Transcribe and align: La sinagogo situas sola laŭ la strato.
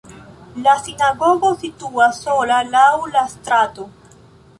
La 0.67 0.71
sinagogo 0.85 1.51
situas 1.63 2.21
sola 2.23 2.57
laŭ 2.77 2.87
la 3.17 3.23
strato. 3.35 3.87